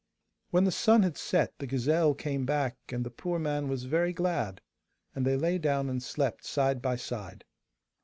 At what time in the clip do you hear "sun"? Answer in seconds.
0.71-1.03